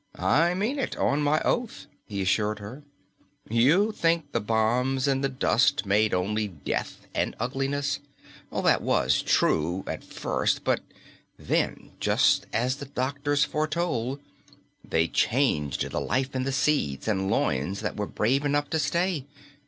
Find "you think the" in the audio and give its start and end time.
3.47-4.39